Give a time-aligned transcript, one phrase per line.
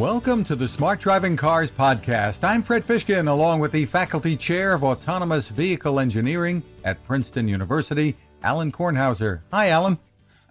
[0.00, 2.42] Welcome to the Smart Driving Cars podcast.
[2.42, 8.16] I'm Fred Fishkin, along with the faculty chair of autonomous vehicle engineering at Princeton University,
[8.42, 9.42] Alan Kornhauser.
[9.52, 9.98] Hi, Alan.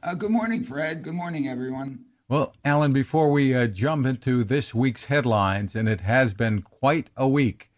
[0.04, 1.01] Uh, good morning, Fred.
[1.01, 2.06] Good morning, everyone.
[2.28, 7.10] Well, Alan, before we uh, jump into this week's headlines, and it has been quite
[7.17, 7.71] a week,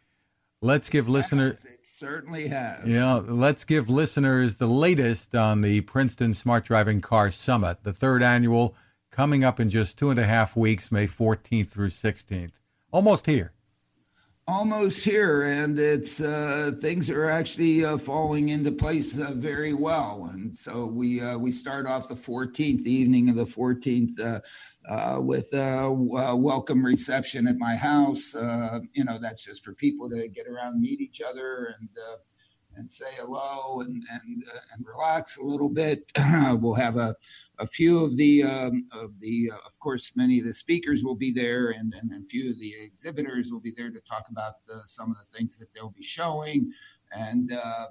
[0.59, 1.63] let's give listeners.
[1.63, 2.85] It certainly has.
[2.85, 7.83] Yeah, you know, let's give listeners the latest on the Princeton Smart Driving Car Summit,
[7.83, 8.75] the third annual
[9.11, 12.53] coming up in just two and a half weeks, May 14th through 16th.
[12.91, 13.53] Almost here.
[14.47, 20.29] Almost here, and it's uh, things are actually uh, falling into place uh, very well.
[20.33, 24.39] And so we uh, we start off the 14th, the evening of the 14th, uh,
[24.89, 28.33] uh, with a, welcome reception at my house.
[28.93, 31.89] you know, that's just for people to get around, meet each other, and
[32.75, 36.11] and say hello and and, uh, and relax a little bit.
[36.59, 37.15] we'll have a,
[37.59, 41.15] a few of the um, of the uh, of course many of the speakers will
[41.15, 44.55] be there and, and a few of the exhibitors will be there to talk about
[44.73, 46.71] uh, some of the things that they'll be showing
[47.11, 47.87] and uh,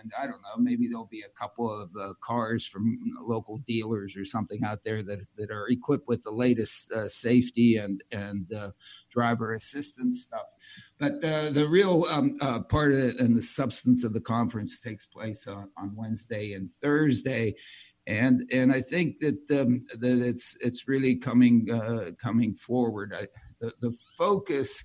[0.00, 4.16] and I don't know, maybe there'll be a couple of uh, cars from local dealers
[4.16, 8.52] or something out there that that are equipped with the latest uh, safety and and
[8.52, 8.70] uh,
[9.10, 10.54] driver assistance stuff.
[10.98, 15.06] But the real um, uh, part of it and the substance of the conference takes
[15.06, 17.54] place on, on Wednesday and Thursday.
[18.06, 23.12] And, and I think that um, that it's it's really coming uh, coming forward.
[23.14, 23.26] I,
[23.60, 24.82] the, the focus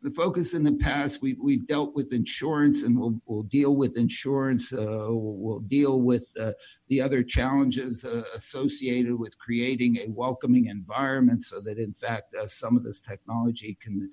[0.00, 3.96] the focus in the past, we've, we've dealt with insurance and we'll, we'll deal with
[3.96, 4.72] insurance.
[4.72, 6.52] Uh, we'll, deal with uh,
[6.88, 12.46] the other challenges uh, associated with creating a welcoming environment so that, in fact, uh,
[12.46, 14.08] some of this technology can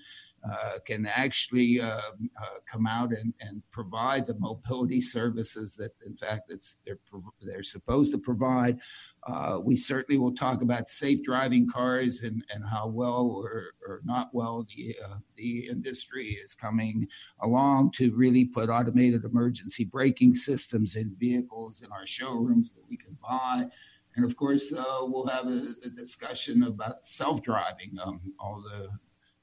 [0.86, 2.00] can actually uh,
[2.42, 7.00] uh, come out and, and provide the mobility services that, in fact, it's, they're,
[7.42, 8.80] they're supposed to provide.
[9.26, 14.02] Uh, we certainly will talk about safe driving cars and, and how well or, or
[14.04, 17.08] not well the, uh, the industry is coming
[17.42, 22.98] along to really put automated emergency braking systems in vehicles in our showrooms that we
[22.98, 23.66] can buy.
[24.16, 28.90] And of course, uh, we'll have a, a, discussion about self driving, um, all the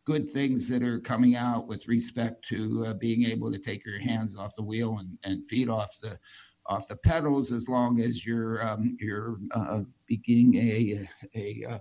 [0.05, 4.01] good things that are coming out with respect to uh, being able to take your
[4.01, 6.19] hands off the wheel and, and feet off the
[6.67, 11.81] off the pedals as long as you're um, you're uh, being a a, a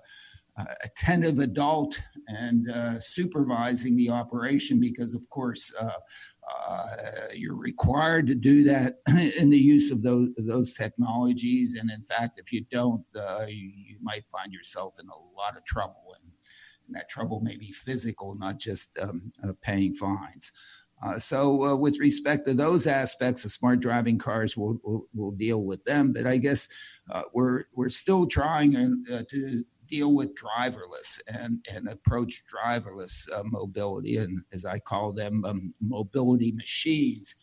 [0.84, 5.90] attentive adult and uh, supervising the operation because of course uh,
[6.50, 6.86] uh,
[7.34, 8.96] you're required to do that
[9.40, 11.78] in the use of those those technologies.
[11.80, 15.56] And in fact if you don't uh, you, you, might find yourself in a lot
[15.56, 16.16] of trouble
[16.88, 20.52] and that trouble may be physical, not just um, uh, paying fines.
[21.04, 25.32] Uh, so, uh, with respect to those aspects of smart driving cars, we'll, we'll, we'll
[25.32, 26.14] deal with them.
[26.14, 26.68] But I guess
[27.10, 33.44] uh, we're we're still trying uh, to deal with driverless and, and approach driverless uh,
[33.44, 37.36] mobility, and as I call them, um, mobility machines.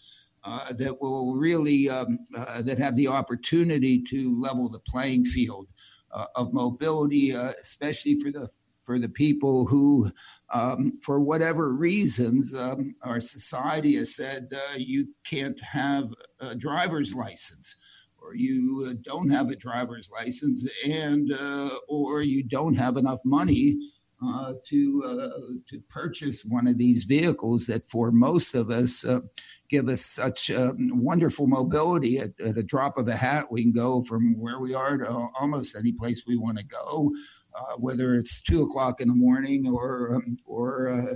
[0.45, 5.67] Uh, that will really um, uh, that have the opportunity to level the playing field
[6.13, 8.49] uh, of mobility, especially for the
[8.89, 10.11] for the people who,
[10.51, 16.09] um, for whatever reasons, um, our society has said uh, you can't have
[16.41, 17.77] a driver's license
[18.17, 23.21] or you uh, don't have a driver's license and uh, or you don't have enough
[23.27, 23.77] money
[24.25, 25.39] uh, to uh,
[25.69, 29.21] to purchase one of these vehicles that for most of us uh,
[29.69, 33.73] give us such um, wonderful mobility at, at, a drop of a hat we can
[33.73, 37.13] go from where we are to almost any place we want to go
[37.59, 41.15] uh, whether it's two o'clock in the morning or um, or uh,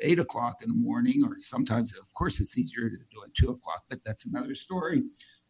[0.00, 3.50] eight o'clock in the morning, or sometimes, of course, it's easier to do it two
[3.50, 5.02] o'clock, but that's another story.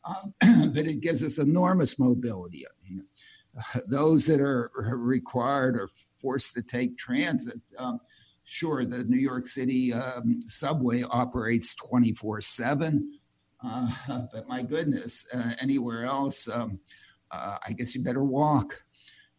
[0.04, 0.34] Um,
[0.74, 2.66] but it gives us enormous mobility.
[2.82, 5.88] You know, those that are required or
[6.20, 7.60] forced to take transit.
[7.78, 8.00] Um,
[8.44, 13.18] sure, the New York City um, subway operates 24 uh, 7,
[14.08, 16.80] but my goodness, uh, anywhere else, um,
[17.32, 18.83] I guess you better walk.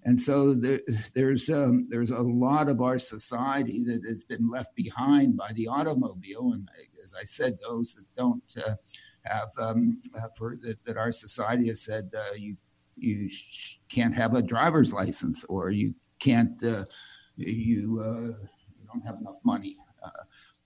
[0.05, 0.81] And so there,
[1.15, 5.67] there's um, there's a lot of our society that has been left behind by the
[5.67, 6.69] automobile, and
[7.01, 8.75] as I said, those that don't uh,
[9.23, 12.55] have um, that, that, our society has said uh, you
[12.95, 16.85] you sh- can't have a driver's license or you can't uh,
[17.35, 18.37] you uh,
[18.77, 19.75] you don't have enough money.
[20.05, 20.23] Uh,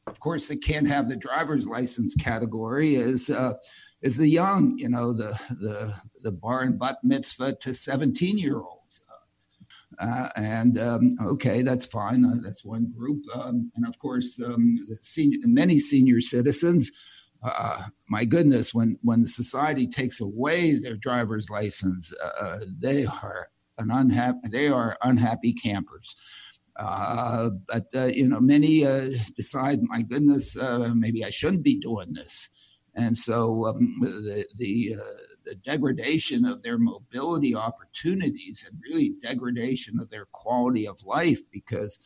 [0.07, 3.53] of course, they can't have the driver's license category is uh,
[4.01, 8.57] is the young, you know, the the the bar and bat mitzvah to 17 year
[8.57, 8.78] old
[9.97, 12.23] uh, and um, okay, that's fine.
[12.23, 13.23] Uh, that's one group.
[13.33, 16.91] Um, and of course, um, senior, many senior citizens.
[17.41, 23.47] Uh, my goodness, when when society takes away their driver's license, uh, they are
[23.77, 24.49] an unhappy.
[24.51, 26.15] They are unhappy campers.
[26.79, 31.77] Uh, but uh, you know, many uh, decide, my goodness, uh, maybe I shouldn't be
[31.77, 32.49] doing this,
[32.95, 39.99] and so um, the the, uh, the degradation of their mobility opportunities and really degradation
[39.99, 41.99] of their quality of life because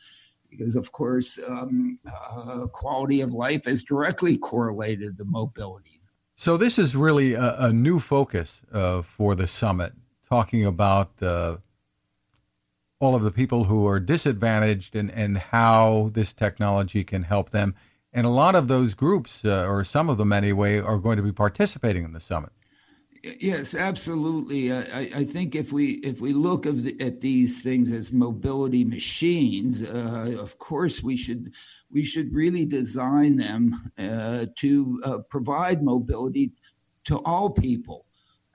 [0.50, 6.00] because of course um, uh, quality of life is directly correlated to mobility.
[6.36, 8.60] So this is really a, a new focus
[9.02, 9.94] for the summit,
[10.28, 11.20] talking about
[13.04, 17.74] all of the people who are disadvantaged and, and how this technology can help them.
[18.12, 21.22] And a lot of those groups, uh, or some of them anyway, are going to
[21.22, 22.50] be participating in the summit.
[23.40, 24.70] Yes, absolutely.
[24.70, 29.82] I, I think if we if we look the, at these things as mobility machines,
[29.82, 31.54] uh, of course we should
[31.90, 36.52] we should really design them uh, to uh, provide mobility
[37.04, 38.04] to all people.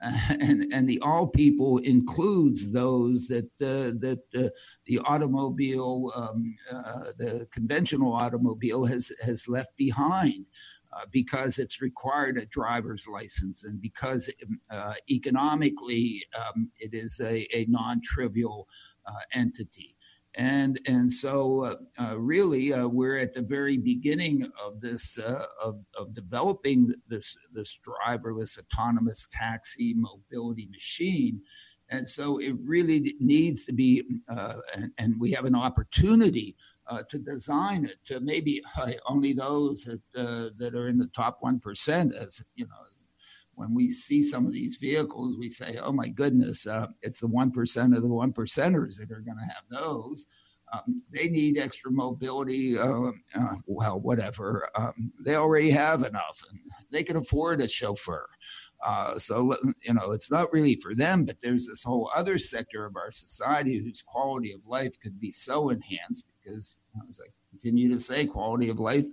[0.00, 4.50] and and the all people includes those that uh, that uh,
[4.86, 10.46] the automobile, um, uh, the conventional automobile has has left behind.
[10.92, 14.28] Uh, because it's required a driver's license and because
[14.72, 18.66] uh, economically um, it is a, a non-trivial
[19.06, 19.94] uh, entity.
[20.34, 26.92] And and so uh, really we're at the very beginning of this of, of developing
[27.08, 31.40] this this driverless autonomous taxi mobility machine.
[31.88, 36.56] And so it really needs to be uh, and, and, we have an opportunity
[36.90, 38.62] uh, to design it to maybe
[39.06, 40.02] only those that
[40.58, 42.76] that are in the top 1% as you know
[43.60, 47.28] when we see some of these vehicles, we say, oh my goodness, uh, it's the
[47.28, 50.26] 1% of the one percenters that are going to have those.
[50.72, 52.78] Um, they need extra mobility.
[52.78, 54.70] Uh, uh, well, whatever.
[54.74, 56.58] Um, they already have enough and
[56.90, 58.26] they can afford a chauffeur.
[58.84, 62.86] Uh, so, you know, it's not really for them, but there's this whole other sector
[62.86, 66.78] of our society whose quality of life could be so enhanced because,
[67.08, 69.06] as I continue to say, quality of life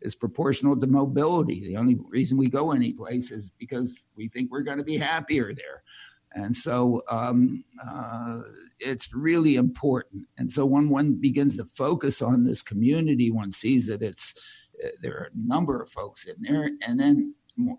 [0.00, 1.60] is proportional to mobility.
[1.60, 4.98] The only reason we go any place is because we think we're going to be
[4.98, 5.82] happier there.
[6.32, 8.40] And so um, uh,
[8.78, 10.26] it's really important.
[10.36, 14.34] And so when one begins to focus on this community, one sees that it's
[14.84, 16.70] uh, there are a number of folks in there.
[16.86, 17.34] And then,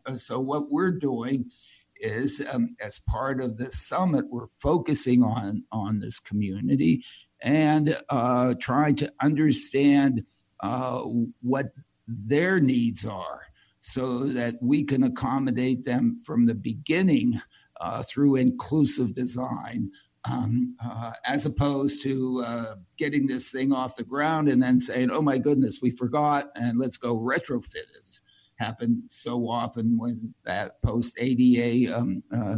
[0.06, 1.52] uh, so what we're doing
[2.00, 7.04] is, um, as part of this summit, we're focusing on on this community
[7.42, 10.24] and uh, trying to understand
[10.62, 11.02] uh,
[11.42, 11.68] what
[12.08, 13.42] their needs are
[13.82, 17.40] so that we can accommodate them from the beginning
[17.80, 19.92] uh, through inclusive design.
[20.30, 25.12] Um, uh, as opposed to uh, getting this thing off the ground and then saying,
[25.12, 27.88] "Oh my goodness, we forgot," and let's go retrofit.
[27.98, 28.20] As
[28.60, 32.58] happened so often when that post ADA um, uh,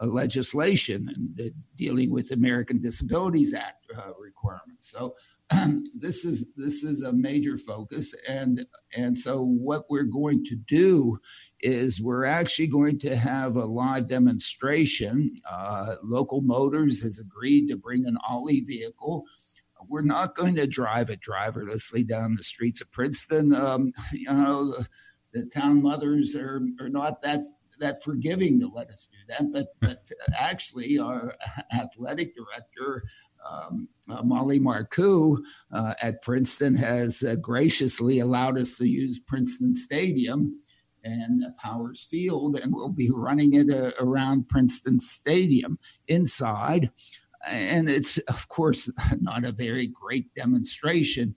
[0.00, 4.90] legislation and dealing with American Disabilities Act uh, requirements.
[4.90, 5.14] So
[5.94, 8.66] this is this is a major focus and
[8.96, 11.18] and so what we're going to do
[11.60, 15.34] is we're actually going to have a live demonstration.
[15.48, 19.24] Uh, local motors has agreed to bring an Olli vehicle.
[19.88, 23.54] We're not going to drive it driverlessly down the streets of princeton.
[23.54, 24.76] Um, you know
[25.36, 27.42] the, town mothers are, are not that
[27.78, 31.34] that forgiving to let us do that but but actually our
[31.72, 33.04] athletic director
[33.48, 35.38] um, uh, Mollie Marcoux
[35.72, 40.56] uh, at Princeton has uh, graciously allowed us to use Princeton Stadium
[41.04, 46.90] and Powers Field, and we'll be running it uh, around Princeton Stadium inside.
[47.48, 51.36] And it's, of course, not a very great demonstration,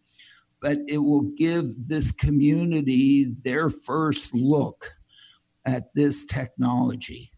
[0.61, 4.93] but it will give this community their first look
[5.65, 7.31] at this technology.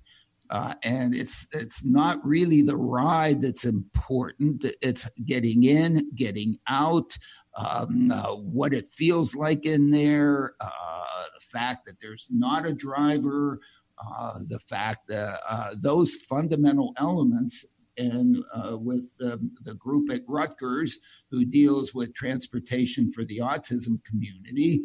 [0.49, 4.65] Uh, and it's it's not really the ride that's important.
[4.81, 7.17] It's getting in, getting out,
[7.55, 12.73] um, uh, what it feels like in there, uh, the fact that there's not a
[12.73, 13.61] driver,
[13.97, 17.65] uh, the fact that uh, those fundamental elements.
[17.97, 24.03] And uh, with um, the group at Rutgers, who deals with transportation for the autism
[24.05, 24.81] community,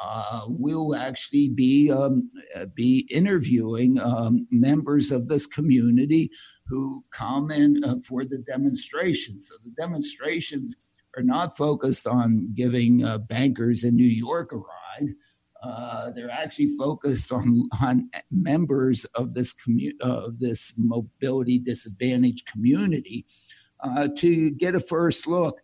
[0.00, 2.30] uh, will actually be um,
[2.74, 6.30] be interviewing um, members of this community
[6.66, 9.48] who come in uh, for the demonstrations.
[9.48, 10.76] So the demonstrations
[11.16, 15.14] are not focused on giving uh, bankers in New York a ride.
[15.62, 23.26] Uh, they're actually focused on, on members of this commu- of this mobility disadvantaged community
[23.80, 25.60] uh, to get a first look,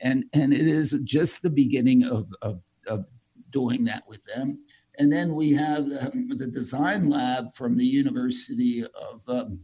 [0.00, 3.04] and and it is just the beginning of, of, of
[3.50, 4.58] doing that with them.
[4.98, 9.60] And then we have um, the design lab from the University of um,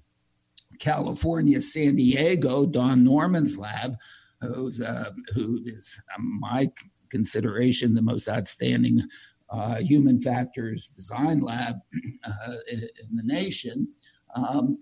[0.78, 3.96] California, San Diego, Don Norman's lab,
[4.40, 6.68] who's uh, who is um, my
[7.10, 9.04] consideration the most outstanding uh,
[9.78, 11.76] human factors design lab
[12.24, 12.80] uh, in,
[13.14, 13.88] the nation.
[14.36, 14.78] Um,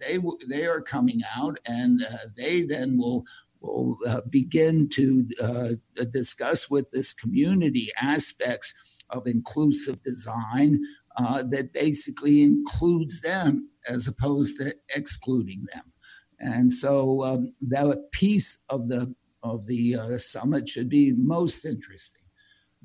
[0.00, 3.24] they they are coming out, and uh, they then will
[3.60, 5.68] will uh, begin to uh,
[6.10, 8.74] discuss with this community aspects
[9.10, 10.80] of inclusive design
[11.16, 15.92] uh, that basically includes them as opposed to excluding them.
[16.38, 22.17] And so um, that piece of the of the uh, summit should be most interesting.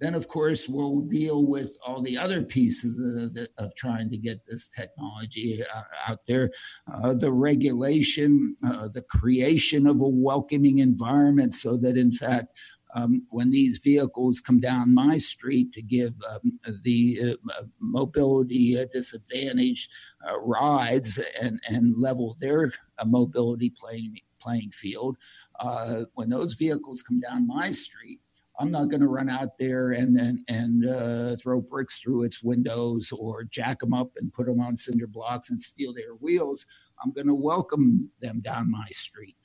[0.03, 4.45] Then, of course, we'll deal with all the other pieces of, of trying to get
[4.45, 6.50] this technology uh, out there.
[6.93, 12.48] Uh, the regulation, uh, the creation of a welcoming environment so that, in fact,
[12.93, 18.86] um, when these vehicles come down my street to give um, the uh, mobility uh,
[18.91, 19.89] disadvantaged
[20.29, 25.15] uh, rides and, and level their uh, mobility playing, playing field,
[25.62, 28.19] uh, when those vehicles come down my street,
[28.60, 32.43] I'm not going to run out there and and, and uh, throw bricks through its
[32.43, 36.65] windows or jack them up and put them on cinder blocks and steal their wheels.
[37.03, 39.36] I'm going to welcome them down my street.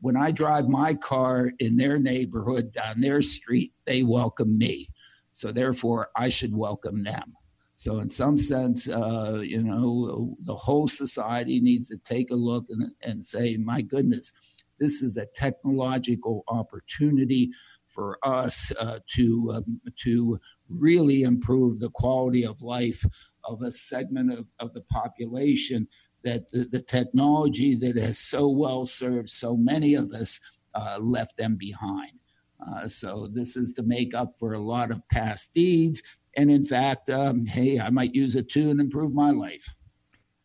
[0.00, 4.88] When I drive my car in their neighborhood down their street, they welcome me.
[5.32, 7.34] So therefore, I should welcome them.
[7.76, 12.66] So in some sense, uh, you know, the whole society needs to take a look
[12.70, 14.32] and, and say, my goodness,
[14.80, 17.50] this is a technological opportunity
[17.90, 23.04] for us uh, to um, to really improve the quality of life
[23.44, 25.88] of a segment of, of the population
[26.22, 30.40] that the, the technology that has so well served so many of us
[30.74, 32.12] uh, left them behind.
[32.60, 36.02] Uh, so this is to make up for a lot of past deeds.
[36.36, 39.74] And in fact, um, hey, I might use it too and improve my life.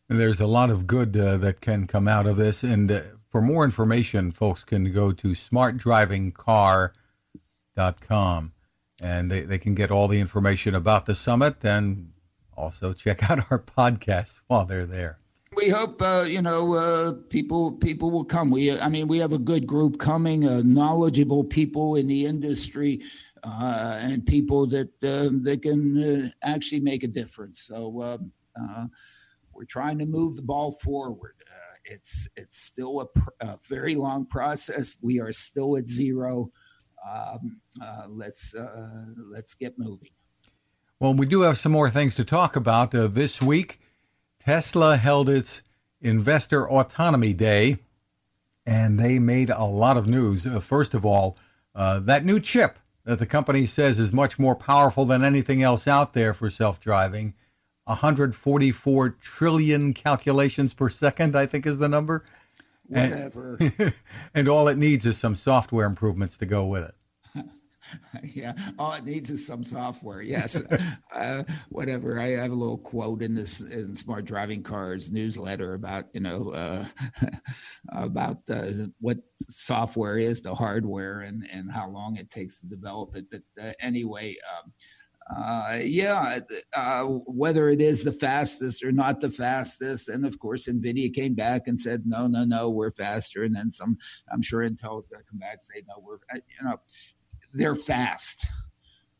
[0.08, 2.62] And there's a lot of good uh, that can come out of this.
[2.62, 6.90] And uh, for more information, folks can go to smartdrivingcar.com
[8.00, 8.52] com,
[9.00, 12.12] and they, they can get all the information about the summit and
[12.56, 15.18] also check out our podcast while they're there.
[15.54, 18.50] We hope uh, you know uh, people people will come.
[18.50, 23.00] We I mean we have a good group coming, uh, knowledgeable people in the industry,
[23.42, 27.62] uh, and people that uh, that can uh, actually make a difference.
[27.62, 28.18] So
[29.52, 31.36] we're trying to move the ball forward.
[31.84, 34.96] it's it's still a, pr- a very long process.
[35.00, 36.50] We are still at zero
[37.06, 40.10] um, uh, let's uh, let's get moving.
[40.98, 43.80] Well, we do have some more things to talk about uh, this week.
[44.38, 45.62] Tesla held its
[46.00, 47.78] Investor Autonomy Day,
[48.66, 50.46] and they made a lot of news.
[50.46, 51.36] Uh, first of all,
[51.74, 55.86] uh, that new chip that the company says is much more powerful than anything else
[55.86, 57.34] out there for self-driving.
[57.84, 62.24] 144 trillion calculations per second, I think is the number.
[62.88, 63.58] Whatever.
[63.60, 63.94] And,
[64.34, 66.95] and all it needs is some software improvements to go with it.
[68.34, 70.22] yeah, all it needs is some software.
[70.22, 70.62] Yes,
[71.14, 72.18] uh, whatever.
[72.18, 76.50] I have a little quote in this in Smart Driving Cars newsletter about you know
[76.50, 76.84] uh,
[77.92, 83.16] about uh, what software is, the hardware, and and how long it takes to develop
[83.16, 83.26] it.
[83.30, 84.36] But uh, anyway.
[84.56, 84.72] Um,
[85.34, 86.38] uh, yeah,
[86.76, 90.08] uh, whether it is the fastest or not the fastest.
[90.08, 93.42] And of course, NVIDIA came back and said, no, no, no, we're faster.
[93.42, 93.98] And then some,
[94.32, 96.78] I'm sure Intel is going to come back and say, no, we're, uh, you know,
[97.56, 98.46] they're fast.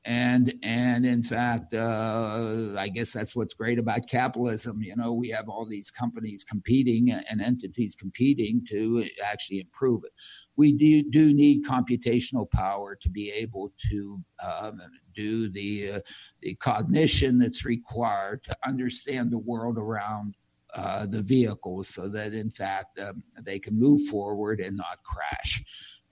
[0.05, 4.81] And, and in fact, uh, I guess that's what's great about capitalism.
[4.81, 10.13] You know, we have all these companies competing and entities competing to actually improve it.
[10.57, 14.81] We do, do need computational power to be able to um,
[15.15, 16.01] do the uh,
[16.41, 20.35] the cognition that's required to understand the world around
[20.75, 25.63] uh, the vehicles, so that in fact um, they can move forward and not crash.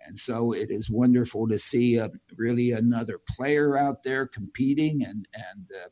[0.07, 5.27] And so it is wonderful to see uh, really another player out there competing and
[5.35, 5.89] and uh,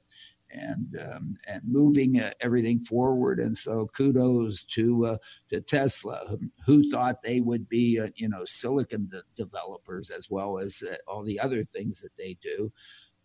[0.53, 3.41] and um, and moving uh, everything forward.
[3.41, 5.17] And so kudos to uh,
[5.49, 10.59] to Tesla, who thought they would be uh, you know silicon de- developers as well
[10.59, 12.73] as uh, all the other things that they do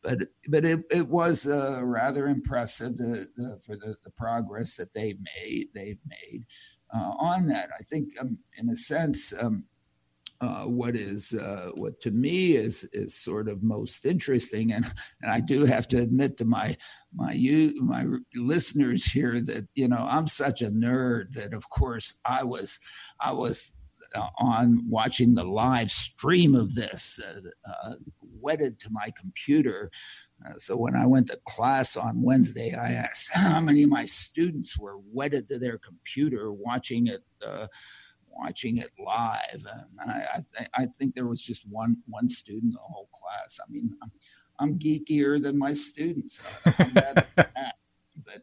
[0.03, 4.93] but but it, it was uh, rather impressive the, the, for the, the progress that
[4.93, 6.45] they've made they've made
[6.93, 7.69] on that.
[7.77, 9.33] I think um, in a sense.
[9.41, 9.65] Um,
[10.39, 14.85] uh, what is uh, what to me is is sort of most interesting, and,
[15.21, 16.77] and I do have to admit to my
[17.13, 22.19] my you my listeners here that you know I'm such a nerd that of course
[22.23, 22.79] I was
[23.19, 23.75] I was
[24.13, 27.41] uh, on watching the live stream of this uh,
[27.83, 29.89] uh, wedded to my computer.
[30.57, 34.77] So when I went to class on Wednesday, I asked how many of my students
[34.77, 37.23] were wedded to their computer, watching it,
[38.37, 39.65] watching it live.
[39.99, 43.09] And I, I, th- I think there was just one one student in the whole
[43.11, 43.59] class.
[43.65, 44.11] I mean, I'm,
[44.59, 46.41] I'm geekier than my students.
[46.93, 48.41] but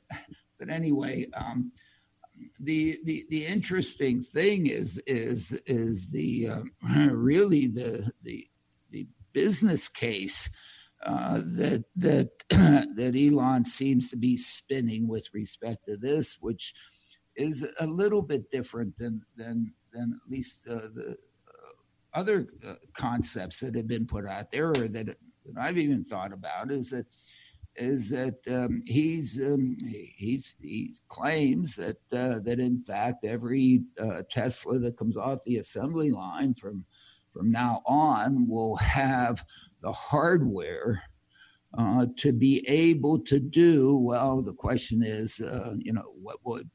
[0.58, 1.72] but anyway, um,
[2.60, 6.62] the, the the interesting thing is is is the uh,
[7.10, 8.48] really the the
[8.90, 10.50] the business case
[11.04, 16.74] uh, that that that Elon seems to be spinning with respect to this, which
[17.36, 21.16] is a little bit different than than than at least uh, the
[21.48, 25.16] uh, other uh, concepts that have been put out there, or that, that
[25.58, 27.06] I've even thought about, is that
[27.76, 34.22] is that um, he's um, he's he claims that uh, that in fact every uh,
[34.30, 36.84] Tesla that comes off the assembly line from
[37.32, 39.44] from now on will have
[39.80, 41.02] the hardware
[41.76, 44.40] uh, to be able to do well.
[44.40, 45.40] The question is,
[45.78, 46.70] you know, what would,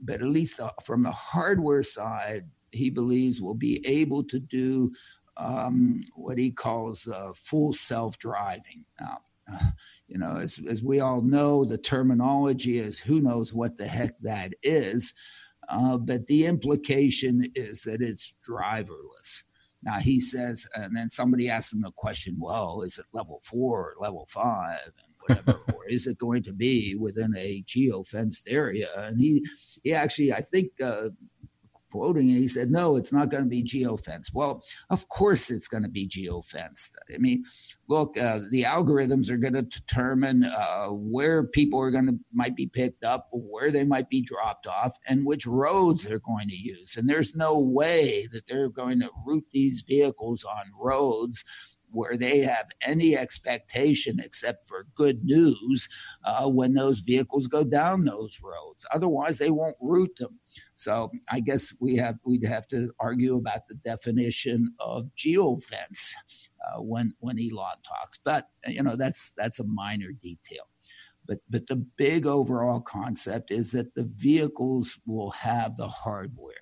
[0.00, 4.92] but at least the, from the hardware side, he believes will be able to do
[5.36, 8.84] um, what he calls uh, full self driving.
[9.00, 9.18] Now,
[9.52, 9.70] uh,
[10.06, 14.18] you know, as, as we all know, the terminology is who knows what the heck
[14.22, 15.14] that is.
[15.68, 19.44] Uh, but the implication is that it's driverless.
[19.82, 23.92] Now he says, and then somebody asks him the question, well, is it level four
[23.92, 24.80] or level five?
[24.84, 28.88] And whatever, or is it going to be within a geo fenced area?
[28.96, 29.44] And he,
[29.82, 30.72] he actually, I think,
[31.90, 34.32] quoting he said, no, it's not going to be geofenced.
[34.32, 36.92] Well, of course it's going to be geofenced.
[37.14, 37.44] I mean,
[37.88, 42.56] look, uh, the algorithms are going to determine uh, where people are going to might
[42.56, 46.56] be picked up, where they might be dropped off, and which roads they're going to
[46.56, 46.96] use.
[46.96, 51.44] And there's no way that they're going to route these vehicles on roads
[51.92, 55.88] where they have any expectation except for good news
[56.24, 58.86] uh, when those vehicles go down those roads.
[58.92, 60.39] Otherwise, they won't route them.
[60.74, 66.12] So I guess we have we'd have to argue about the definition of geofence
[66.64, 68.18] uh, when when Elon talks.
[68.24, 70.64] But you know that's that's a minor detail.
[71.26, 76.54] But but the big overall concept is that the vehicles will have the hardware.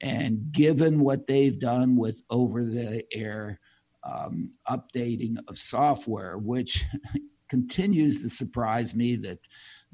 [0.00, 3.58] And given what they've done with over the air
[4.02, 6.84] um, updating of software, which
[7.48, 9.38] continues to surprise me that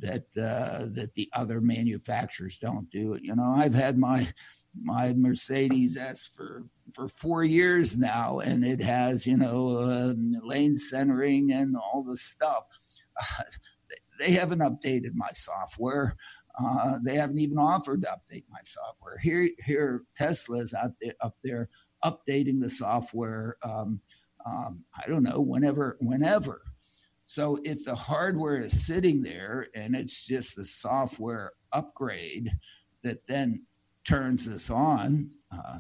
[0.01, 3.23] that uh, that the other manufacturers don't do it.
[3.23, 4.29] You know, I've had my
[4.81, 10.77] my Mercedes S for for four years now, and it has you know uh, lane
[10.77, 12.67] centering and all the stuff.
[13.21, 13.43] Uh,
[14.19, 16.17] they haven't updated my software.
[16.63, 19.19] Uh, they haven't even offered to update my software.
[19.23, 21.69] Here, here Tesla's out there up there
[22.05, 23.57] updating the software.
[23.63, 24.01] Um,
[24.47, 26.63] um, I don't know whenever, whenever.
[27.31, 32.51] So if the hardware is sitting there and it's just a software upgrade
[33.05, 33.67] that then
[34.03, 35.79] turns this on, uh,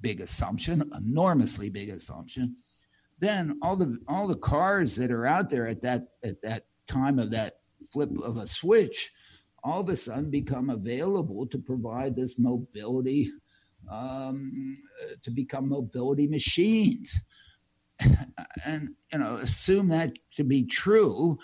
[0.00, 2.56] big assumption, enormously big assumption,
[3.20, 7.20] then all the all the cars that are out there at that at that time
[7.20, 7.60] of that
[7.92, 9.12] flip of a switch,
[9.62, 13.30] all of a sudden become available to provide this mobility,
[13.88, 14.76] um,
[15.22, 17.20] to become mobility machines
[18.66, 21.38] and you know assume that to be true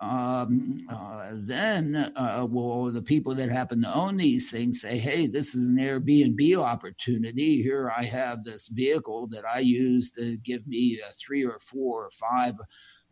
[0.00, 5.26] um, uh, then uh, will the people that happen to own these things say hey
[5.26, 7.62] this is an airbnb opportunity.
[7.62, 12.06] Here i have this vehicle that i use to give me uh, three or four
[12.06, 12.54] or five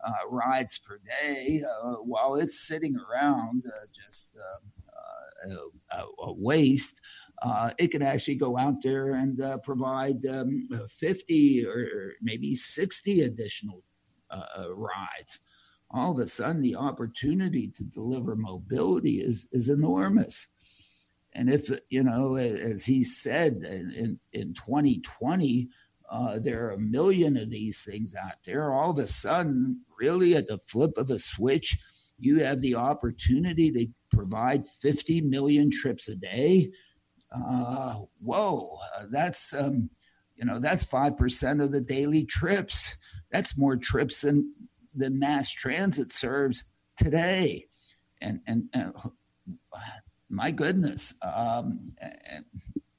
[0.05, 4.37] uh, rides per day uh, while it's sitting around uh, just
[5.93, 7.01] a, a waste
[7.43, 13.21] uh, it could actually go out there and uh, provide um, 50 or maybe 60
[13.23, 13.83] additional
[14.31, 15.41] uh, uh, rides.
[15.91, 20.49] All of a sudden, the opportunity to deliver mobility is, is enormous.
[21.33, 25.69] And if, you know, as he said in, in 2020,
[26.11, 28.73] uh, there are a million of these things out there.
[28.73, 31.79] All of a sudden, really at the flip of a switch,
[32.19, 36.71] you have the opportunity to provide 50 million trips a day
[37.33, 39.91] uh, whoa, uh, that's um,
[40.37, 42.97] you know that's five percent of the daily trips.
[43.31, 44.55] That's more trips than
[44.95, 46.65] than mass transit serves
[46.97, 47.67] today,
[48.21, 48.95] and and, and
[50.31, 51.15] my goodness.
[51.23, 51.87] Um,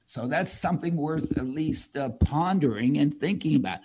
[0.06, 3.80] so that's something worth at least uh, pondering and thinking about.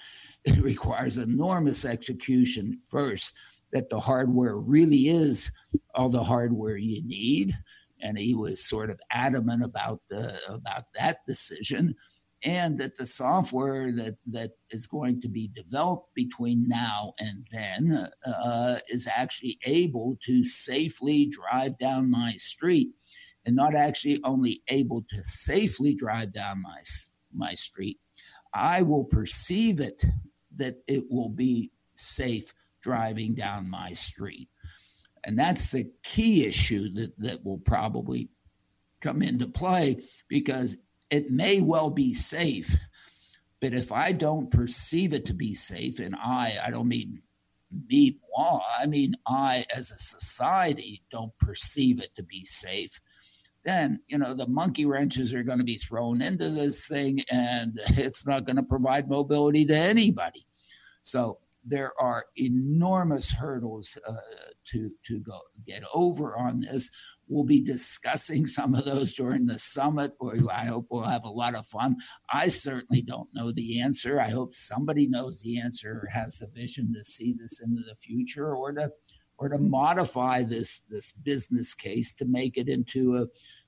[0.45, 3.35] It requires enormous execution first,
[3.75, 5.51] that the hardware really is
[5.95, 7.55] all the hardware you need
[8.01, 11.95] and he was sort of adamant about the about that decision
[12.43, 18.09] and that the software that that is going to be developed between now and then
[18.27, 22.91] uh, is actually able to safely drive down my street
[23.47, 26.81] and not actually only able to safely drive down my
[27.33, 27.99] my street,
[28.53, 30.05] I will perceive it
[30.57, 34.49] that it will be safe driving down my street.
[35.25, 38.29] And that's the key issue that, that will probably
[39.01, 40.79] come into play because
[41.11, 42.77] it may well be safe.
[43.61, 47.23] But if I don't perceive it to be safe, and I, I don't mean
[47.89, 53.01] me, moi, I mean I as a society don't perceive it to be safe,
[53.65, 57.81] then you know the monkey wrenches are going to be thrown into this thing and
[57.91, 60.47] it's not going to provide mobility to anybody
[61.03, 64.15] so there are enormous hurdles uh,
[64.67, 66.91] to to go get over on this.
[67.27, 71.31] We'll be discussing some of those during the summit or i hope we'll have a
[71.31, 71.97] lot of fun.
[72.31, 74.21] I certainly don't know the answer.
[74.21, 77.95] I hope somebody knows the answer or has the vision to see this into the
[77.95, 78.93] future or to
[79.39, 83.27] or to modify this this business case to make it into a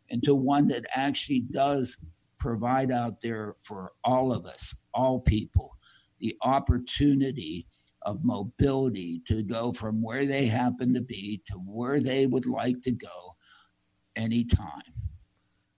[0.09, 1.99] into one that actually does
[2.39, 5.77] provide out there for all of us, all people,
[6.21, 7.67] the opportunity
[8.07, 12.81] of mobility to go from where they happen to be to where they would like
[12.83, 13.33] to go
[14.15, 14.83] anytime.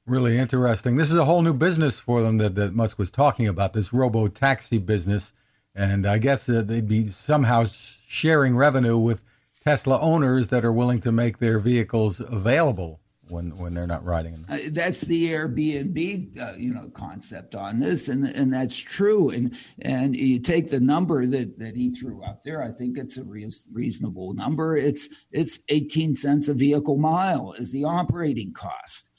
[0.06, 0.96] Really interesting.
[0.96, 3.92] This is a whole new business for them that, that Musk was talking about, this
[3.92, 5.32] robo taxi business.
[5.74, 9.22] And I guess that they'd be somehow sharing revenue with
[9.62, 14.44] Tesla owners that are willing to make their vehicles available when when they're not riding.
[14.48, 19.30] Uh, that's the Airbnb, uh, you know, concept on this, and and that's true.
[19.30, 22.62] And and you take the number that that he threw out there.
[22.62, 24.76] I think it's a re- reasonable number.
[24.76, 29.10] It's it's 18 cents a vehicle mile is the operating cost.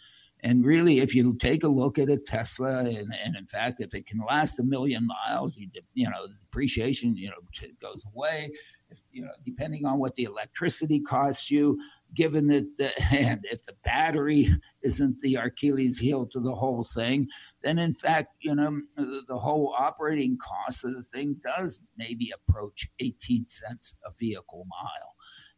[0.41, 3.93] And really, if you take a look at a Tesla, and, and in fact, if
[3.93, 8.50] it can last a million miles, you, you know, depreciation, you know, goes away
[8.91, 11.80] if, you know, depending on what the electricity costs you,
[12.13, 14.50] given that the, and if the battery
[14.82, 17.28] isn't the Achilles heel to the whole thing,
[17.63, 22.88] then in fact, you know, the whole operating cost of the thing does maybe approach
[23.00, 25.15] 18 cents a vehicle mile.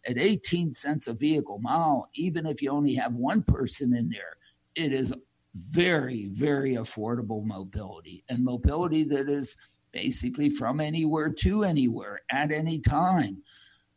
[0.07, 4.37] At 18 cents a vehicle mile, even if you only have one person in there,
[4.75, 5.13] it is
[5.53, 9.57] very, very affordable mobility and mobility that is
[9.91, 13.43] basically from anywhere to anywhere at any time.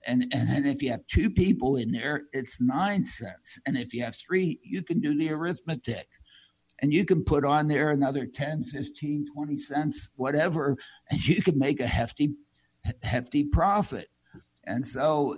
[0.06, 3.60] And, and then if you have two people in there, it's nine cents.
[3.66, 6.08] And if you have three, you can do the arithmetic.
[6.80, 10.76] And you can put on there another 10, 15, 20 cents, whatever,
[11.10, 12.34] and you can make a hefty,
[13.02, 14.08] hefty profit.
[14.64, 15.36] And so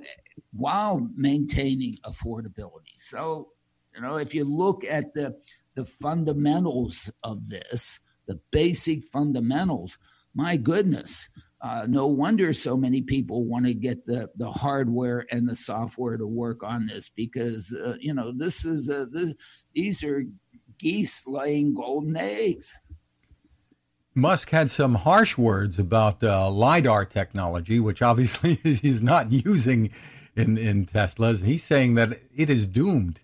[0.53, 2.97] while maintaining affordability.
[2.97, 3.49] So,
[3.95, 5.37] you know, if you look at the
[5.75, 9.99] the fundamentals of this, the basic fundamentals,
[10.35, 11.29] my goodness,
[11.61, 16.17] uh, no wonder so many people want to get the, the hardware and the software
[16.17, 19.35] to work on this because uh, you know this is uh, this,
[19.75, 20.25] these are
[20.79, 22.75] geese laying golden eggs.
[24.15, 29.91] Musk had some harsh words about uh, lidar technology, which obviously he's not using
[30.35, 31.43] in in Teslas.
[31.43, 33.21] He's saying that it is doomed.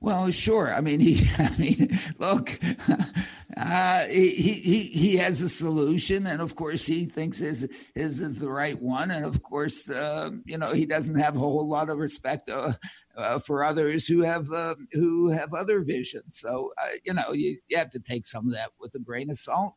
[0.00, 0.72] Well, sure.
[0.72, 1.20] I mean, he.
[1.38, 2.58] I mean, look.
[3.58, 8.38] Uh, he, he he has a solution, and of course he thinks his his is
[8.38, 11.90] the right one, and of course uh, you know he doesn't have a whole lot
[11.90, 12.72] of respect uh,
[13.16, 16.38] uh for others who have uh, who have other visions.
[16.38, 19.28] So uh, you know you, you have to take some of that with a grain
[19.28, 19.74] of salt.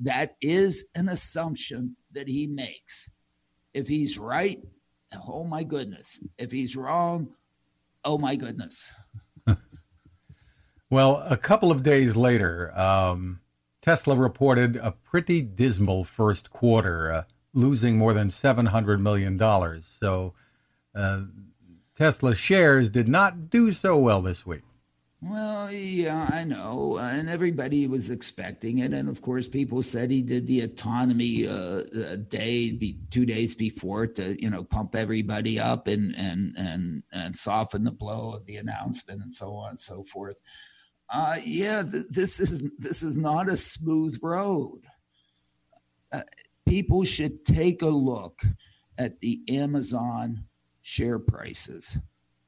[0.00, 3.10] that is an assumption that he makes.
[3.74, 4.60] If he's right,
[5.28, 6.24] oh my goodness.
[6.38, 7.34] If he's wrong,
[8.02, 8.90] oh my goodness.
[10.92, 13.40] Well, a couple of days later, um,
[13.80, 17.22] Tesla reported a pretty dismal first quarter, uh,
[17.54, 19.38] losing more than $700 million.
[19.80, 20.34] So
[20.94, 21.22] uh,
[21.96, 24.60] Tesla shares did not do so well this week.
[25.22, 30.20] Well, yeah, I know, and everybody was expecting it, and of course, people said he
[30.20, 35.86] did the autonomy uh, day, be, two days before, to you know pump everybody up
[35.86, 40.02] and and and and soften the blow of the announcement and so on and so
[40.02, 40.42] forth.
[41.12, 44.80] Uh, yeah, th- this is this is not a smooth road.
[46.10, 46.22] Uh,
[46.66, 48.42] people should take a look
[48.98, 50.44] at the Amazon
[50.82, 51.98] share prices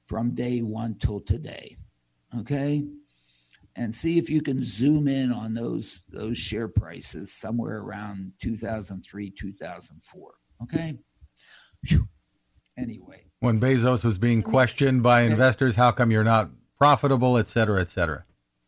[0.06, 1.76] from day one till today
[2.40, 2.84] okay?
[3.76, 9.30] And see if you can zoom in on those those share prices somewhere around 2003
[9.30, 10.98] 2004 okay?
[11.88, 12.08] Whew.
[12.78, 13.22] anyway.
[13.40, 17.90] When bezos was being questioned by investors how come you're not profitable et cetera et
[17.90, 18.24] cetera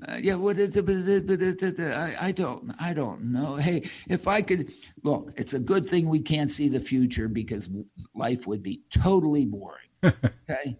[0.06, 3.56] uh, yeah, what I, I don't, I don't know.
[3.56, 4.70] Hey, if I could
[5.02, 7.70] look, it's a good thing we can't see the future because
[8.14, 9.88] life would be totally boring.
[10.48, 10.76] Okay,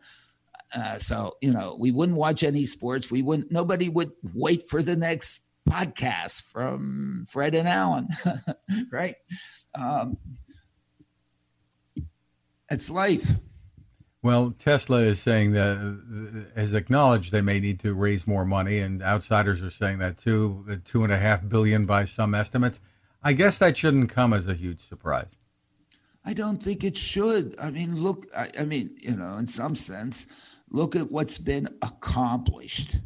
[0.74, 3.10] Uh, so you know, we wouldn't watch any sports.
[3.10, 3.50] We wouldn't.
[3.50, 8.08] Nobody would wait for the next podcast from Fred and Alan,
[8.92, 9.14] right?
[9.74, 10.18] Um,
[12.70, 13.38] it's life.
[14.26, 18.80] Well, Tesla is saying that uh, has acknowledged they may need to raise more money,
[18.80, 22.80] and outsiders are saying that too, two and a half billion by some estimates.
[23.22, 25.36] I guess that shouldn't come as a huge surprise.
[26.24, 27.54] I don't think it should.
[27.60, 30.26] I mean, look, I, I mean, you know, in some sense,
[30.72, 32.96] look at what's been accomplished.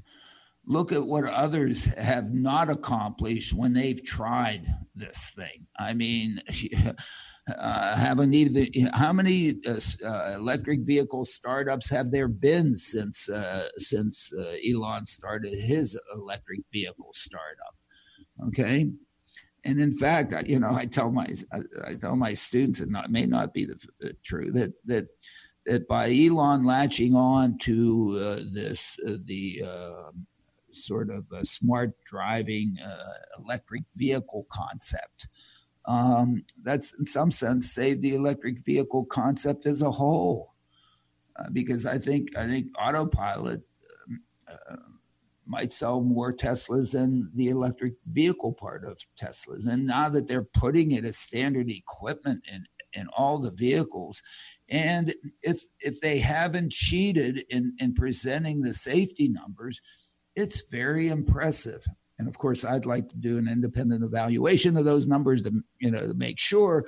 [0.65, 5.67] Look at what others have not accomplished when they've tried this thing.
[5.79, 6.41] I mean,
[7.59, 13.69] uh, haven't even how many uh, uh, electric vehicle startups have there been since uh,
[13.77, 17.75] since uh, Elon started his electric vehicle startup?
[18.49, 18.91] Okay,
[19.65, 21.27] and in fact, you know, I tell my
[21.85, 25.09] I, tell my students, and it may not be the, the true that that
[25.67, 30.27] that by Elon latching on to uh, this the um,
[30.71, 32.77] sort of smart driving
[33.39, 35.27] electric vehicle concept
[35.91, 40.55] um, that's in some sense saved the electric vehicle concept as a whole,
[41.37, 43.63] uh, because I think I think autopilot
[44.09, 44.77] um, uh,
[45.47, 49.67] might sell more Teslas than the electric vehicle part of Teslas.
[49.67, 54.23] And now that they're putting it as standard equipment in in all the vehicles,
[54.69, 59.81] and if if they haven't cheated in in presenting the safety numbers,
[60.37, 61.83] it's very impressive.
[62.21, 65.91] And of course, I'd like to do an independent evaluation of those numbers to, you
[65.91, 66.85] know, to make sure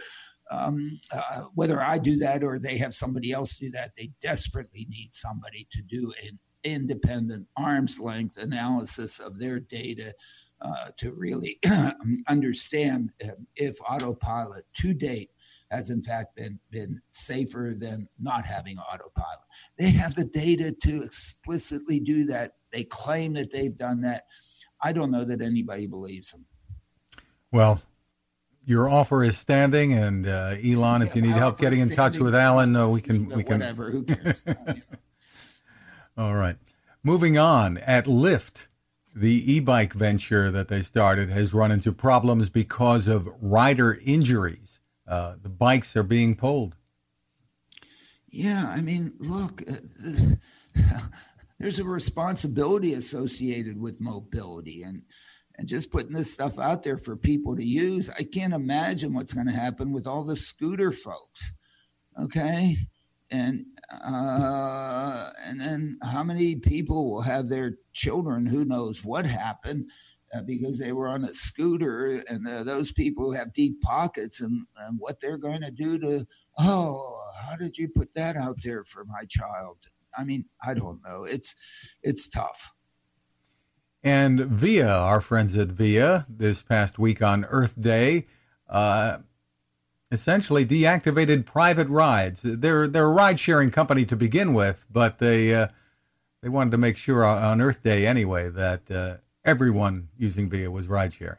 [0.50, 3.92] um, uh, whether I do that or they have somebody else do that.
[3.96, 10.14] They desperately need somebody to do an independent arm's length analysis of their data
[10.60, 11.58] uh, to really
[12.28, 13.14] understand
[13.56, 15.30] if autopilot to date
[15.70, 19.40] has in fact been been safer than not having autopilot.
[19.78, 22.52] They have the data to explicitly do that.
[22.70, 24.24] They claim that they've done that.
[24.82, 26.46] I don't know that anybody believes him.
[27.50, 27.82] Well,
[28.64, 32.18] your offer is standing, and uh, Elon, yeah, if you need help getting in touch
[32.18, 33.90] with Alan, uh, we can we can whatever.
[33.90, 34.42] Who cares?
[36.16, 36.56] All right,
[37.02, 37.78] moving on.
[37.78, 38.66] At Lyft,
[39.14, 44.80] the e-bike venture that they started has run into problems because of rider injuries.
[45.06, 46.76] Uh, the bikes are being pulled.
[48.30, 49.62] Yeah, I mean, look.
[51.62, 55.02] There's a responsibility associated with mobility and
[55.56, 58.10] and just putting this stuff out there for people to use.
[58.10, 61.52] I can't imagine what's going to happen with all the scooter folks
[62.18, 62.76] okay?
[63.30, 63.64] And
[64.06, 69.90] uh, and then how many people will have their children who knows what happened
[70.34, 74.40] uh, because they were on a scooter and uh, those people who have deep pockets
[74.40, 76.26] and, and what they're going to do to
[76.58, 79.76] oh how did you put that out there for my child
[80.16, 81.24] I mean, I don't know.
[81.24, 81.56] It's
[82.02, 82.72] it's tough.
[84.02, 88.24] And Via, our friends at Via, this past week on Earth Day,
[88.68, 89.18] uh,
[90.10, 92.40] essentially deactivated private rides.
[92.42, 95.68] They're they're a ride sharing company to begin with, but they uh,
[96.42, 100.88] they wanted to make sure on Earth Day anyway that uh, everyone using Via was
[100.88, 101.38] ride sharing.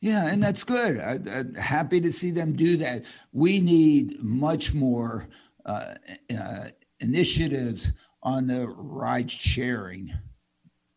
[0.00, 1.00] Yeah, and that's good.
[1.00, 3.04] I, am happy to see them do that.
[3.32, 5.28] We need much more
[5.66, 5.94] uh,
[6.38, 6.68] uh
[7.00, 10.12] initiatives on the ride sharing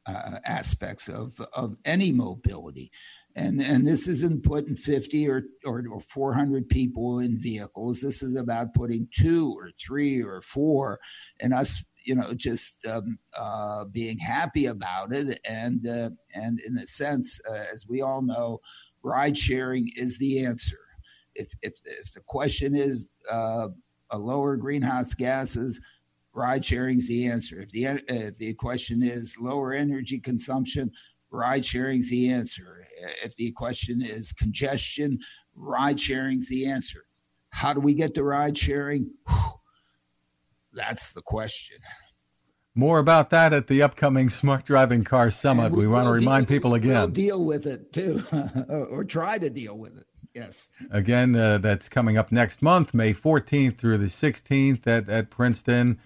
[0.08, 2.92] uh, aspects of, of any mobility.
[3.36, 8.02] And, and this isn't putting 50 or, or, or 400 people in vehicles.
[8.02, 11.00] This is about putting two or three or four
[11.40, 16.78] and us you know just um, uh, being happy about it and uh, and in
[16.78, 18.60] a sense uh, as we all know
[19.04, 20.80] ride sharing is the answer
[21.36, 23.68] if if, if the question is uh,
[24.14, 25.80] lower greenhouse gases
[26.34, 27.62] ride sharing is the answer.
[27.62, 30.92] If the if the question is lower energy consumption,
[31.30, 32.86] ride sharing is the answer.
[33.24, 35.20] If the question is congestion,
[35.56, 37.06] ride sharing is the answer.
[37.50, 39.12] How do we get to ride sharing?
[40.74, 41.80] That's the question.
[42.74, 45.74] More about that at the upcoming Smart Driving Car Summit.
[45.74, 46.94] We, we want to remind deal, people again.
[46.94, 48.24] We'll deal with it too,
[48.70, 50.06] or try to deal with it.
[50.34, 50.70] Yes.
[50.90, 56.00] Again, uh, that's coming up next month, May 14th through the 16th at, at Princeton.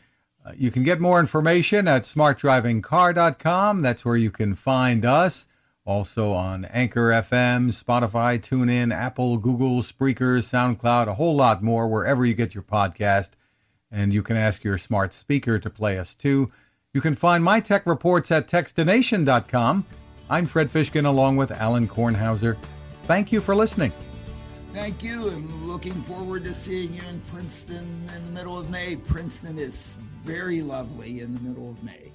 [0.46, 3.80] Uh, you can get more information at smartdrivingcar.com.
[3.80, 5.48] That's where you can find us.
[5.86, 12.26] Also on Anchor FM, Spotify, TuneIn, Apple, Google, Spreaker, SoundCloud, a whole lot more wherever
[12.26, 13.32] you get your podcast.
[13.92, 16.52] And you can ask your smart speaker to play us too.
[16.94, 19.86] You can find my tech reports at techstination.com.
[20.30, 22.58] I'm Fred Fishkin along with Alan Kornhauser.
[23.06, 23.92] Thank you for listening.
[24.76, 28.98] Thank you, and looking forward to seeing you in Princeton in the middle of May.
[28.98, 32.12] Princeton is very lovely in the middle of May.